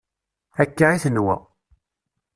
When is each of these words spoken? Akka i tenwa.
Akka 0.61 0.87
i 0.95 0.97
tenwa. 1.03 1.35